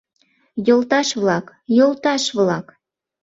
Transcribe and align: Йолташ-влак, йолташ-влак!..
Йолташ-влак, 0.67 1.45
йолташ-влак!.. 1.77 2.67